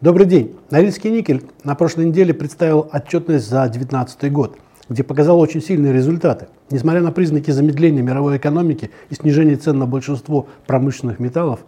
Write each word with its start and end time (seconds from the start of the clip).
Добрый 0.00 0.26
день. 0.26 0.56
Норильский 0.70 1.10
никель 1.10 1.42
на 1.62 1.74
прошлой 1.74 2.06
неделе 2.06 2.32
представил 2.32 2.88
отчетность 2.90 3.46
за 3.46 3.64
2019 3.64 4.32
год, 4.32 4.56
где 4.88 5.02
показал 5.02 5.38
очень 5.38 5.60
сильные 5.60 5.92
результаты. 5.92 6.46
Несмотря 6.70 7.02
на 7.02 7.12
признаки 7.12 7.50
замедления 7.50 8.02
мировой 8.02 8.38
экономики 8.38 8.90
и 9.10 9.14
снижения 9.14 9.56
цен 9.56 9.78
на 9.78 9.84
большинство 9.84 10.46
промышленных 10.66 11.18
металлов, 11.18 11.60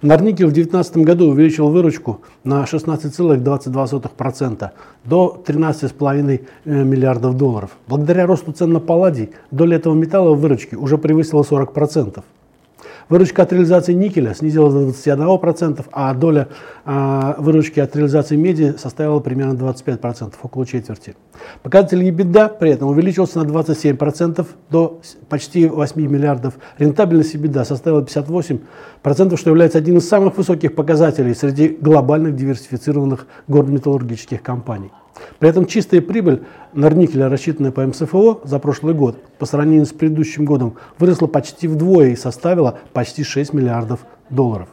Норникель 0.00 0.46
в 0.46 0.52
2019 0.52 0.96
году 1.04 1.28
увеличил 1.28 1.68
выручку 1.68 2.22
на 2.42 2.64
16,22% 2.64 4.70
до 5.04 5.44
13,5 5.46 6.40
э, 6.64 6.84
миллиардов 6.84 7.36
долларов. 7.36 7.76
Благодаря 7.86 8.26
росту 8.26 8.52
цен 8.52 8.72
на 8.72 8.80
палладий 8.80 9.32
доля 9.50 9.76
этого 9.76 9.92
металла 9.92 10.34
в 10.34 10.40
выручке 10.40 10.76
уже 10.76 10.96
превысила 10.96 11.42
40%. 11.42 12.24
Выручка 13.08 13.42
от 13.42 13.52
реализации 13.52 13.92
никеля 13.92 14.34
снизилась 14.34 14.72
до 14.72 14.88
21%, 14.88 15.84
а 15.92 16.14
доля 16.14 16.48
э, 16.84 17.34
выручки 17.38 17.80
от 17.80 17.94
реализации 17.96 18.36
меди 18.36 18.74
составила 18.78 19.20
примерно 19.20 19.52
25%, 19.54 20.34
около 20.42 20.66
четверти. 20.66 21.14
Показатель 21.62 22.02
EBITDA 22.02 22.58
при 22.58 22.70
этом 22.70 22.88
увеличился 22.88 23.42
на 23.42 23.48
27% 23.48 24.46
до 24.70 25.00
почти 25.28 25.66
8 25.66 26.00
миллиардов. 26.00 26.54
Рентабельность 26.78 27.34
EBITDA 27.34 27.64
составила 27.64 28.02
58%, 28.02 29.36
что 29.36 29.50
является 29.50 29.78
одним 29.78 29.98
из 29.98 30.08
самых 30.08 30.36
высоких 30.36 30.74
показателей 30.74 31.34
среди 31.34 31.68
глобальных 31.68 32.34
диверсифицированных 32.34 33.26
горнометаллургических 33.48 34.42
компаний. 34.42 34.90
При 35.38 35.48
этом 35.48 35.66
чистая 35.66 36.00
прибыль 36.00 36.42
Норникеля, 36.72 37.28
рассчитанная 37.28 37.70
по 37.70 37.86
МСФО 37.86 38.40
за 38.44 38.58
прошлый 38.58 38.94
год, 38.94 39.22
по 39.38 39.46
сравнению 39.46 39.86
с 39.86 39.92
предыдущим 39.92 40.44
годом, 40.44 40.74
выросла 40.98 41.26
почти 41.26 41.68
вдвое 41.68 42.08
и 42.08 42.16
составила 42.16 42.78
почти 42.92 43.22
6 43.22 43.52
миллиардов 43.52 44.00
долларов. 44.30 44.68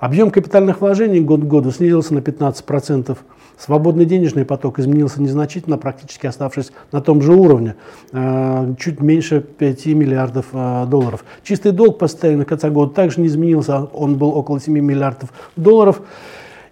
Объем 0.00 0.30
капитальных 0.30 0.80
вложений 0.80 1.20
год 1.20 1.40
к 1.40 1.44
году 1.44 1.70
снизился 1.70 2.14
на 2.14 2.18
15%. 2.18 3.16
Свободный 3.58 4.04
денежный 4.04 4.44
поток 4.44 4.78
изменился 4.78 5.22
незначительно, 5.22 5.78
практически 5.78 6.26
оставшись 6.26 6.72
на 6.92 7.00
том 7.00 7.22
же 7.22 7.32
уровне, 7.32 7.74
э, 8.12 8.74
чуть 8.78 9.00
меньше 9.00 9.40
5 9.40 9.86
миллиардов 9.86 10.46
э, 10.52 10.84
долларов. 10.86 11.24
Чистый 11.42 11.72
долг 11.72 11.98
по 11.98 12.06
на 12.22 12.44
конца 12.44 12.68
года 12.68 12.92
также 12.92 13.22
не 13.22 13.28
изменился, 13.28 13.84
он 13.94 14.16
был 14.16 14.28
около 14.28 14.60
7 14.60 14.78
миллиардов 14.78 15.32
долларов. 15.56 16.02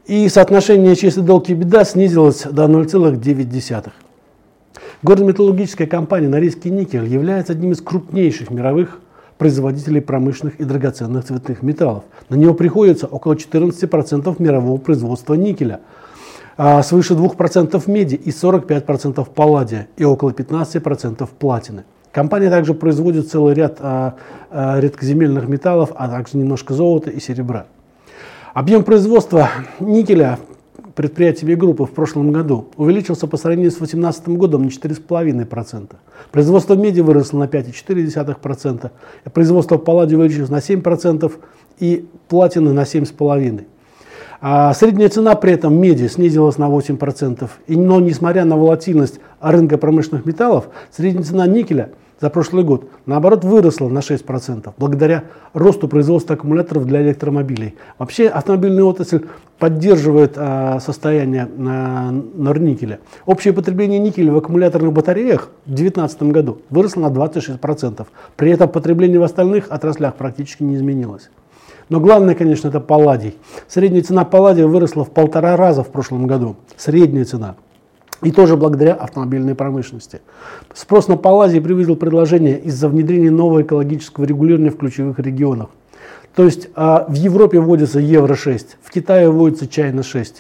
И 0.07 0.29
соотношение 0.29 0.97
чистый 0.97 1.25
долг 1.25 1.49
и 1.49 1.55
беда 1.55 1.83
снизилось 1.85 2.43
до 2.43 2.65
0,9. 2.65 3.91
Горно-металлургическая 5.03 5.87
компания 5.87 6.29
«Норильский 6.29 6.71
никель» 6.71 7.07
является 7.07 7.55
одним 7.55 7.73
из 7.73 7.81
крупнейших 7.81 8.51
мировых 8.51 9.01
производителей 9.39 10.03
промышленных 10.03 10.61
и 10.61 10.65
драгоценных 10.65 11.25
цветных 11.25 11.63
металлов. 11.63 12.05
На 12.29 12.35
него 12.35 12.53
приходится 12.53 13.07
около 13.07 13.33
14% 13.33 14.43
мирового 14.43 14.77
производства 14.77 15.35
никеля, 15.35 15.81
а 16.59 16.83
свыше 16.83 17.15
2% 17.15 17.83
меди 17.91 18.15
и 18.15 18.29
45% 18.29 19.27
палладия 19.35 19.89
и 19.97 20.05
около 20.05 20.31
15% 20.33 21.27
платины. 21.39 21.85
Компания 22.13 22.51
также 22.51 22.75
производит 22.75 23.31
целый 23.31 23.55
ряд 23.55 23.79
а, 23.81 24.17
а, 24.51 24.79
редкоземельных 24.81 25.49
металлов, 25.49 25.93
а 25.97 26.09
также 26.09 26.37
немножко 26.37 26.75
золота 26.75 27.09
и 27.09 27.21
серебра. 27.21 27.67
Объем 28.55 28.85
производства 28.85 29.51
никеля 29.81 30.39
предприятиями 30.95 31.57
группы 31.57 31.87
в 31.87 31.91
прошлом 31.91 32.31
году 32.31 32.69
увеличился 32.77 33.27
по 33.27 33.37
сравнению 33.37 33.73
с 33.73 33.75
2018 33.75 34.29
годом 34.29 34.63
на 34.63 34.69
4,5%. 34.69 35.91
Производство 36.31 36.75
меди 36.75 37.01
выросло 37.01 37.39
на 37.39 37.45
5,4%, 37.45 38.91
производство 39.33 39.77
палладия 39.77 40.17
увеличилось 40.17 40.51
на 40.51 40.59
7% 40.59 41.33
и 41.81 42.07
платины 42.29 42.73
на 42.73 42.83
7,5%. 42.83 43.65
А 44.41 44.73
средняя 44.73 45.09
цена 45.09 45.35
при 45.35 45.55
этом 45.55 45.75
меди 45.77 46.07
снизилась 46.07 46.57
на 46.57 46.69
8%. 46.69 47.51
И, 47.67 47.77
но 47.77 47.99
несмотря 47.99 48.45
на 48.45 48.57
волатильность 48.57 49.19
рынка 49.41 49.79
промышленных 49.79 50.27
металлов, 50.27 50.69
средняя 50.93 51.25
цена 51.25 51.49
никеля– 51.49 51.91
за 52.21 52.31
прошлый 52.31 52.65
год, 52.65 52.89
наоборот, 53.07 53.45
выросла 53.45 53.89
на 53.89 53.99
6%, 53.99 54.73
благодаря 54.79 55.25
росту 55.53 55.89
производства 55.89 56.37
аккумуляторов 56.37 56.87
для 56.87 57.03
электромобилей. 57.03 57.75
Вообще 57.99 58.29
автомобильная 58.29 58.85
отрасль 58.85 59.25
поддерживает 59.59 60.35
а, 60.37 60.81
состояние 60.81 61.49
а, 61.59 62.11
норникеля. 62.11 63.01
Общее 63.27 63.53
потребление 63.53 63.99
никеля 63.99 64.33
в 64.33 64.37
аккумуляторных 64.37 64.93
батареях 64.93 65.51
в 65.67 65.75
2019 65.75 66.23
году 66.25 66.59
выросло 66.71 67.01
на 67.01 67.13
26%. 67.13 68.07
При 68.37 68.51
этом 68.51 68.69
потребление 68.69 69.19
в 69.19 69.25
остальных 69.25 69.71
отраслях 69.71 70.15
практически 70.15 70.63
не 70.63 70.77
изменилось. 70.77 71.31
Но 71.89 72.01
главное, 72.01 72.35
конечно, 72.35 72.69
это 72.69 72.81
палладий. 72.81 73.37
Средняя 73.69 74.03
цена 74.03 74.25
палладия 74.25 74.67
выросла 74.67 75.05
в 75.05 75.11
полтора 75.11 75.57
раза 75.57 75.83
в 75.83 75.89
прошлом 75.89 76.27
году. 76.27 76.57
Средняя 76.77 77.25
цена. 77.25 77.57
И 78.25 78.33
тоже 78.33 78.57
благодаря 78.57 78.95
автомобильной 78.95 79.55
промышленности. 79.55 80.23
Спрос 80.73 81.09
на 81.09 81.17
палазий 81.17 81.61
привызил 81.61 81.95
предложение 81.95 82.59
из-за 82.59 82.89
внедрения 82.89 83.31
нового 83.31 83.63
экологического 83.63 84.25
регулирования 84.25 84.71
в 84.71 84.79
ключевых 84.79 85.19
регионах. 85.19 85.69
То 86.35 86.45
есть 86.45 86.69
а, 86.75 87.05
в 87.07 87.15
Европе 87.15 87.61
вводится 87.61 88.01
Евро-6, 88.01 88.67
в 88.83 88.91
Китае 88.91 89.31
вводится 89.31 89.67
Чайна-6. 89.67 90.37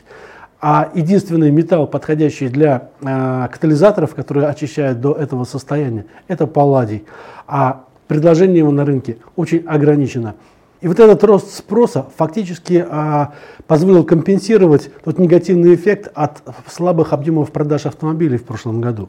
А 0.60 0.90
единственный 0.94 1.50
металл, 1.50 1.86
подходящий 1.86 2.48
для 2.48 2.88
а, 3.02 3.48
катализаторов, 3.48 4.14
которые 4.14 4.48
очищают 4.48 5.00
до 5.00 5.12
этого 5.12 5.44
состояния, 5.44 6.06
это 6.26 6.46
палладий. 6.46 7.04
А 7.46 7.84
предложение 8.08 8.58
его 8.58 8.72
на 8.72 8.86
рынке 8.86 9.18
очень 9.36 9.62
ограничено. 9.66 10.36
И 10.84 10.86
вот 10.86 11.00
этот 11.00 11.24
рост 11.24 11.56
спроса 11.56 12.04
фактически 12.14 12.84
а, 12.86 13.32
позволил 13.66 14.04
компенсировать 14.04 14.90
тот 15.02 15.18
негативный 15.18 15.74
эффект 15.74 16.12
от 16.14 16.42
слабых 16.70 17.14
объемов 17.14 17.52
продаж 17.52 17.86
автомобилей 17.86 18.36
в 18.36 18.44
прошлом 18.44 18.82
году. 18.82 19.08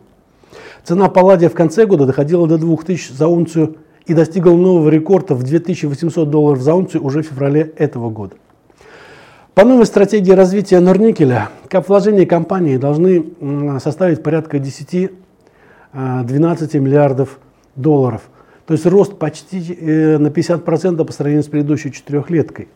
Цена 0.86 1.10
палладия 1.10 1.50
в 1.50 1.54
конце 1.54 1.86
года 1.86 2.06
доходила 2.06 2.48
до 2.48 2.58
2000 2.58 3.12
за 3.12 3.28
унцию 3.28 3.76
и 4.06 4.14
достигла 4.14 4.56
нового 4.56 4.88
рекорда 4.88 5.36
в 5.36 5.44
2800 5.44 6.30
долларов 6.30 6.62
за 6.62 6.74
унцию 6.76 7.04
уже 7.04 7.24
в 7.24 7.26
феврале 7.26 7.74
этого 7.76 8.10
года. 8.10 8.36
По 9.54 9.66
новой 9.66 9.86
стратегии 9.86 10.32
развития 10.32 10.80
Норникеля, 10.80 11.50
вложения 11.70 12.26
компании 12.26 12.78
должны 12.78 13.34
составить 13.82 14.24
порядка 14.24 14.60
10-12 14.60 15.12
а, 15.92 16.24
миллиардов 16.80 17.38
долларов– 17.76 18.22
то 18.66 18.74
есть 18.74 18.86
рост 18.86 19.18
почти 19.18 19.62
э, 19.80 20.18
на 20.18 20.28
50% 20.28 21.04
по 21.04 21.14
сравнению 21.14 21.44
с 21.44 21.48
предыдущей 21.48 21.92
четырехлеткой. 21.92 22.68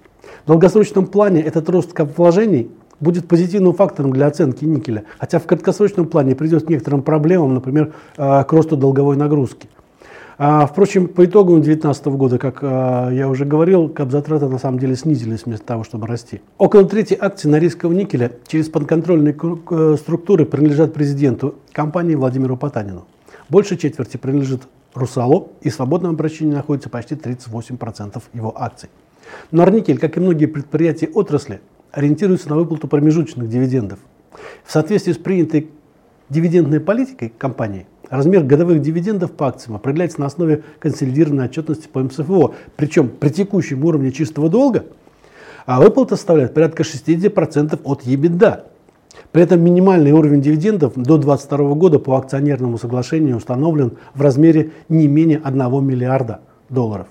В 0.44 0.47
долгосрочном 0.47 1.07
плане 1.07 1.41
этот 1.41 1.69
рост 1.69 1.91
вложений 2.17 2.69
будет 3.00 3.27
позитивным 3.27 3.73
фактором 3.73 4.11
для 4.11 4.28
оценки 4.28 4.66
никеля, 4.66 5.05
хотя 5.17 5.39
в 5.39 5.45
краткосрочном 5.45 6.07
плане 6.07 6.35
придет 6.35 6.66
к 6.66 6.69
некоторым 6.69 7.01
проблемам, 7.01 7.53
например, 7.53 7.94
э, 8.17 8.44
к 8.44 8.51
росту 8.51 8.78
долговой 8.78 9.16
нагрузки. 9.17 9.67
А, 10.41 10.66
впрочем, 10.66 11.09
по 11.09 11.25
итогам 11.25 11.55
2019 11.55 12.05
года, 12.16 12.38
как 12.38 12.59
а, 12.61 13.09
я 13.09 13.28
уже 13.28 13.44
говорил, 13.44 13.89
капзатраты 13.89 14.47
на 14.47 14.57
самом 14.57 14.79
деле 14.79 14.95
снизились 14.95 15.45
вместо 15.45 15.66
того, 15.66 15.83
чтобы 15.83 16.07
расти. 16.07 16.39
Около 16.57 16.85
трети 16.85 17.17
акций 17.19 17.51
норильского 17.51 17.91
никеля 17.91 18.31
через 18.47 18.69
подконтрольные 18.69 19.35
э, 19.35 19.95
структуры 19.99 20.45
принадлежат 20.45 20.94
президенту 20.94 21.55
компании 21.73 22.16
Владимиру 22.16 22.55
Потанину. 22.55 23.05
Больше 23.49 23.77
четверти 23.77 24.17
принадлежит 24.17 24.63
Русалу 24.93 25.53
и 25.61 25.69
в 25.69 25.73
свободном 25.73 26.11
обращении 26.11 26.53
находится 26.53 26.89
почти 26.89 27.15
38% 27.15 28.21
его 28.33 28.53
акций. 28.55 28.89
Но 29.51 29.63
Арникель, 29.63 29.99
как 29.99 30.17
и 30.17 30.19
многие 30.19 30.45
предприятия 30.45 31.07
отрасли, 31.07 31.61
ориентируется 31.91 32.49
на 32.49 32.55
выплату 32.55 32.87
промежуточных 32.87 33.49
дивидендов. 33.49 33.99
В 34.63 34.71
соответствии 34.71 35.13
с 35.13 35.17
принятой 35.17 35.69
дивидендной 36.29 36.79
политикой 36.79 37.33
компании, 37.35 37.87
размер 38.09 38.43
годовых 38.43 38.81
дивидендов 38.81 39.31
по 39.31 39.47
акциям 39.47 39.75
определяется 39.75 40.19
на 40.19 40.27
основе 40.27 40.63
консолидированной 40.79 41.45
отчетности 41.45 41.87
по 41.87 42.01
МСФО. 42.01 42.53
Причем 42.75 43.09
при 43.09 43.29
текущем 43.29 43.83
уровне 43.83 44.11
чистого 44.11 44.49
долга 44.49 44.85
а 45.69 45.79
выплата 45.79 46.16
составляет 46.16 46.55
порядка 46.55 46.81
60% 46.81 47.79
от 47.83 48.03
EBITDA. 48.03 48.63
При 49.31 49.43
этом 49.43 49.61
минимальный 49.61 50.11
уровень 50.11 50.41
дивидендов 50.41 50.93
до 50.96 51.17
2022 51.17 51.76
года 51.76 51.99
по 51.99 52.17
акционерному 52.17 52.78
соглашению 52.79 53.37
установлен 53.37 53.93
в 54.16 54.22
размере 54.22 54.72
не 54.90 55.08
менее 55.08 55.40
1 55.43 55.85
миллиарда 55.85 56.40
долларов. 56.70 57.08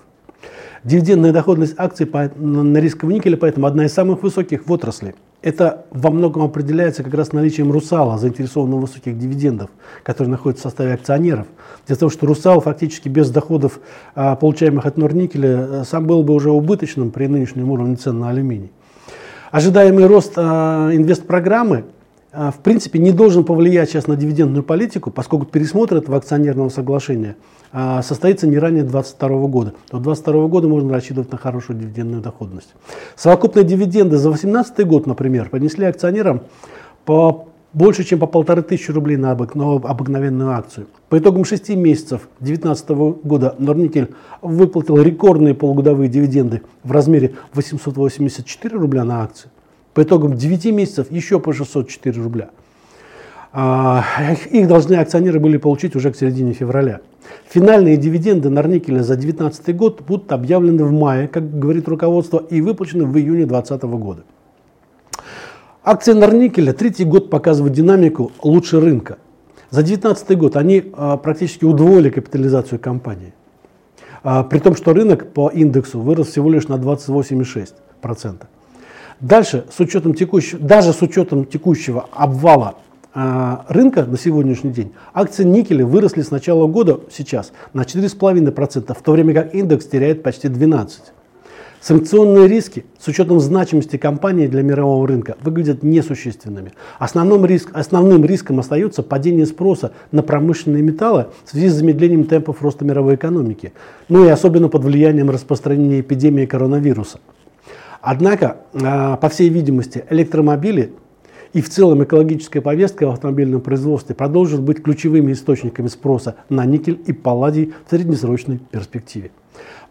Дивидендная 0.83 1.33
доходность 1.33 1.75
акций 1.77 2.05
по, 2.05 2.29
на 2.35 2.77
рисковом 2.77 3.13
никеле 3.13 3.35
поэтому 3.37 3.67
одна 3.67 3.85
из 3.85 3.93
самых 3.93 4.23
высоких 4.23 4.67
в 4.67 4.71
отрасли. 4.71 5.15
Это 5.41 5.85
во 5.91 6.09
многом 6.09 6.43
определяется 6.43 7.03
как 7.03 7.13
раз 7.13 7.31
наличием 7.31 7.71
Русала, 7.71 8.17
заинтересованного 8.17 8.79
в 8.79 8.81
высоких 8.83 9.17
дивидендов, 9.17 9.69
который 10.03 10.27
находится 10.27 10.63
в 10.67 10.69
составе 10.71 10.93
акционеров. 10.93 11.47
В 11.85 11.95
том, 11.95 12.09
что 12.09 12.25
Русал 12.27 12.59
фактически 12.59 13.07
без 13.07 13.29
доходов, 13.29 13.79
а, 14.15 14.35
получаемых 14.35 14.85
от 14.85 14.97
Норникеля, 14.97 15.49
э, 15.49 15.83
сам 15.85 16.05
был 16.05 16.23
бы 16.23 16.33
уже 16.33 16.51
убыточным 16.51 17.11
при 17.11 17.27
нынешнем 17.27 17.71
уровне 17.71 17.95
цен 17.95 18.19
на 18.19 18.29
алюминий. 18.29 18.71
Ожидаемый 19.51 20.07
рост 20.07 20.33
а, 20.35 20.91
инвестпрограммы 20.93 21.85
в 22.31 22.59
принципе, 22.63 22.99
не 22.99 23.11
должен 23.11 23.43
повлиять 23.43 23.89
сейчас 23.89 24.07
на 24.07 24.15
дивидендную 24.15 24.63
политику, 24.63 25.11
поскольку 25.11 25.45
пересмотр 25.45 25.97
этого 25.97 26.17
акционерного 26.17 26.69
соглашения 26.69 27.35
состоится 28.01 28.47
не 28.47 28.57
ранее 28.57 28.83
2022 28.83 29.47
года. 29.47 29.73
До 29.91 29.99
2022 29.99 30.47
года 30.47 30.67
можно 30.67 30.93
рассчитывать 30.93 31.31
на 31.31 31.37
хорошую 31.37 31.79
дивидендную 31.79 32.21
доходность. 32.21 32.75
Совокупные 33.15 33.65
дивиденды 33.65 34.17
за 34.17 34.29
2018 34.29 34.87
год, 34.87 35.07
например, 35.07 35.49
принесли 35.49 35.85
акционерам 35.85 36.41
по 37.05 37.47
больше, 37.71 38.03
чем 38.03 38.17
по 38.17 38.25
полторы 38.25 38.63
тысячи 38.63 38.89
рублей 38.89 39.17
на 39.17 39.31
обыкновенную 39.31 40.49
акцию. 40.51 40.87
По 41.09 41.19
итогам 41.19 41.45
шести 41.45 41.75
месяцев 41.75 42.27
2019 42.39 42.89
года 43.23 43.55
Норникель 43.59 44.09
выплатил 44.41 44.99
рекордные 44.99 45.53
полугодовые 45.53 46.09
дивиденды 46.09 46.63
в 46.83 46.91
размере 46.91 47.35
884 47.53 48.75
рубля 48.75 49.03
на 49.03 49.23
акцию. 49.23 49.51
По 49.93 50.03
итогам 50.03 50.35
9 50.35 50.65
месяцев 50.65 51.11
еще 51.11 51.39
по 51.39 51.53
604 51.53 52.21
рубля. 52.21 52.49
А, 53.51 54.03
их 54.51 54.67
должны 54.67 54.95
акционеры 54.95 55.39
были 55.39 55.57
получить 55.57 55.95
уже 55.95 56.11
к 56.11 56.15
середине 56.15 56.53
февраля. 56.53 57.01
Финальные 57.49 57.97
дивиденды 57.97 58.49
Норникеля 58.49 59.01
за 59.01 59.15
2019 59.15 59.75
год 59.75 60.01
будут 60.01 60.31
объявлены 60.31 60.83
в 60.83 60.91
мае, 60.91 61.27
как 61.27 61.57
говорит 61.57 61.87
руководство, 61.87 62.37
и 62.37 62.61
выплачены 62.61 63.05
в 63.05 63.17
июне 63.17 63.45
2020 63.45 63.83
года. 63.99 64.23
Акции 65.83 66.13
Норникеля 66.13 66.73
третий 66.73 67.05
год 67.05 67.31
показывают 67.31 67.73
динамику 67.73 68.31
лучше 68.43 68.79
рынка. 68.79 69.17
За 69.71 69.81
2019 69.81 70.37
год 70.37 70.55
они 70.55 70.91
а, 70.93 71.17
практически 71.17 71.65
удвоили 71.65 72.09
капитализацию 72.09 72.79
компании. 72.79 73.33
А, 74.23 74.43
при 74.43 74.59
том, 74.59 74.75
что 74.75 74.93
рынок 74.93 75.33
по 75.33 75.49
индексу 75.49 75.99
вырос 75.99 76.27
всего 76.27 76.51
лишь 76.51 76.67
на 76.67 76.75
28,6%. 76.75 78.43
Дальше, 79.19 79.65
с 79.75 79.79
учетом 79.79 80.13
текущего, 80.13 80.59
даже 80.59 80.93
с 80.93 81.01
учетом 81.01 81.45
текущего 81.45 82.07
обвала 82.11 82.75
а, 83.13 83.65
рынка 83.67 84.05
на 84.05 84.17
сегодняшний 84.17 84.71
день, 84.71 84.93
акции 85.13 85.43
никеля 85.43 85.85
выросли 85.85 86.21
с 86.21 86.31
начала 86.31 86.67
года 86.67 87.01
сейчас 87.11 87.51
на 87.73 87.81
4,5%, 87.81 88.97
в 88.97 89.01
то 89.01 89.11
время 89.11 89.33
как 89.33 89.53
индекс 89.53 89.87
теряет 89.87 90.23
почти 90.23 90.47
12%. 90.47 90.89
Санкционные 91.81 92.47
риски 92.47 92.85
с 92.99 93.07
учетом 93.07 93.39
значимости 93.39 93.95
компании 93.95 94.47
для 94.47 94.63
мирового 94.63 95.07
рынка 95.07 95.37
выглядят 95.41 95.81
несущественными. 95.81 96.73
Основным, 96.97 97.45
риск, 97.45 97.69
основным 97.73 98.25
риском 98.25 98.59
остается 98.59 99.01
падение 99.01 99.45
спроса 99.45 99.93
на 100.11 100.21
промышленные 100.21 100.83
металлы 100.83 101.27
в 101.45 101.49
связи 101.49 101.69
с 101.69 101.75
замедлением 101.75 102.25
темпов 102.25 102.61
роста 102.61 102.83
мировой 102.83 103.15
экономики, 103.15 103.71
ну 104.09 104.25
и 104.25 104.27
особенно 104.27 104.67
под 104.67 104.83
влиянием 104.83 105.29
распространения 105.29 106.01
эпидемии 106.01 106.45
коронавируса. 106.45 107.19
Однако, 108.01 108.57
а, 108.73 109.17
по 109.17 109.29
всей 109.29 109.49
видимости, 109.49 110.05
электромобили 110.09 110.93
и 111.53 111.61
в 111.61 111.69
целом 111.69 112.03
экологическая 112.03 112.61
повестка 112.61 113.07
в 113.07 113.11
автомобильном 113.11 113.61
производстве 113.61 114.15
продолжат 114.15 114.61
быть 114.61 114.83
ключевыми 114.83 115.33
источниками 115.33 115.87
спроса 115.87 116.35
на 116.47 116.65
никель 116.65 117.01
и 117.05 117.13
палладий 117.13 117.73
в 117.85 117.89
среднесрочной 117.89 118.59
перспективе. 118.71 119.31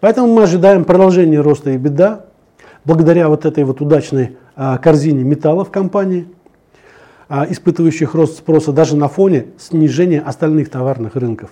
Поэтому 0.01 0.33
мы 0.33 0.45
ожидаем 0.45 0.85
продолжения 0.85 1.41
роста 1.41 1.71
и 1.71 1.77
беда 1.77 2.27
благодаря 2.85 3.29
вот 3.29 3.45
этой 3.45 3.65
вот 3.65 3.81
удачной 3.81 4.37
а, 4.57 4.79
корзине 4.79 5.25
металлов 5.25 5.71
компании, 5.71 6.27
а, 7.29 7.47
испытывающих 7.51 8.15
рост 8.15 8.39
спроса 8.39 8.73
даже 8.73 8.97
на 8.97 9.09
фоне 9.09 9.47
снижения 9.59 10.21
остальных 10.21 10.71
товарных 10.71 11.17
рынков. 11.17 11.51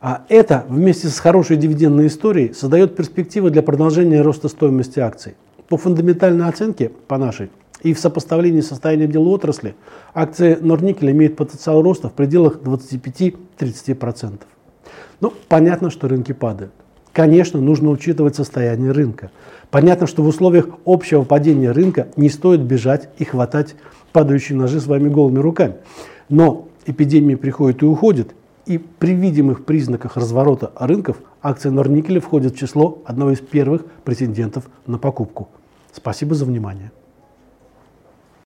А 0.00 0.22
это 0.28 0.64
вместе 0.68 1.08
с 1.08 1.18
хорошей 1.18 1.56
дивидендной 1.56 2.06
историей 2.06 2.52
создает 2.54 2.94
перспективы 2.96 3.50
для 3.50 3.62
продолжения 3.62 4.22
роста 4.22 4.48
стоимости 4.48 5.00
акций. 5.00 5.34
По 5.68 5.76
фундаментальной 5.76 6.48
оценке, 6.48 6.90
по 7.08 7.18
нашей, 7.18 7.50
и 7.82 7.92
в 7.92 7.98
сопоставлении 7.98 8.60
с 8.60 8.68
состоянием 8.68 9.10
дела 9.10 9.28
отрасли, 9.28 9.74
акции 10.14 10.56
Норникеля 10.60 11.12
имеют 11.12 11.36
потенциал 11.36 11.82
роста 11.82 12.08
в 12.08 12.12
пределах 12.12 12.58
25-30%. 12.62 14.40
Ну, 15.20 15.32
понятно, 15.48 15.90
что 15.90 16.08
рынки 16.08 16.32
падают. 16.32 16.72
Конечно, 17.12 17.60
нужно 17.60 17.90
учитывать 17.90 18.36
состояние 18.36 18.92
рынка. 18.92 19.30
Понятно, 19.70 20.06
что 20.06 20.22
в 20.22 20.28
условиях 20.28 20.68
общего 20.84 21.24
падения 21.24 21.72
рынка 21.72 22.08
не 22.16 22.28
стоит 22.28 22.60
бежать 22.60 23.08
и 23.18 23.24
хватать 23.24 23.74
падающие 24.12 24.56
ножи 24.56 24.80
своими 24.80 25.08
голыми 25.08 25.38
руками. 25.38 25.74
Но 26.28 26.68
эпидемии 26.86 27.34
приходят 27.34 27.82
и 27.82 27.86
уходят, 27.86 28.34
и 28.68 28.76
при 28.76 29.14
видимых 29.14 29.64
признаках 29.64 30.16
разворота 30.16 30.70
рынков 30.76 31.16
акция 31.42 31.72
Норникеля 31.72 32.20
входит 32.20 32.54
в 32.54 32.58
число 32.58 33.02
одного 33.06 33.32
из 33.32 33.40
первых 33.40 33.86
претендентов 34.04 34.68
на 34.86 34.98
покупку. 34.98 35.48
Спасибо 35.92 36.34
за 36.34 36.44
внимание. 36.44 36.92